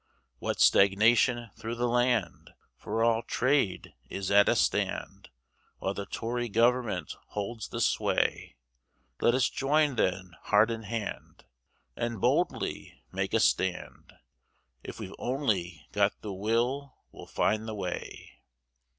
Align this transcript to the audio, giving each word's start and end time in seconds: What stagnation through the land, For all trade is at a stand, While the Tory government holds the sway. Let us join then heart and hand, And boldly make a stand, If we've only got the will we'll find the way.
What 0.39 0.59
stagnation 0.59 1.51
through 1.55 1.75
the 1.75 1.87
land, 1.87 2.49
For 2.75 3.03
all 3.03 3.21
trade 3.21 3.93
is 4.09 4.31
at 4.31 4.49
a 4.49 4.55
stand, 4.55 5.29
While 5.77 5.93
the 5.93 6.07
Tory 6.07 6.49
government 6.49 7.15
holds 7.27 7.67
the 7.67 7.79
sway. 7.81 8.55
Let 9.19 9.35
us 9.35 9.47
join 9.47 9.97
then 9.97 10.31
heart 10.45 10.71
and 10.71 10.85
hand, 10.85 11.43
And 11.95 12.19
boldly 12.19 13.03
make 13.11 13.35
a 13.35 13.39
stand, 13.39 14.13
If 14.83 14.99
we've 14.99 15.13
only 15.19 15.87
got 15.91 16.19
the 16.23 16.33
will 16.33 16.95
we'll 17.11 17.27
find 17.27 17.67
the 17.67 17.75
way. 17.75 18.39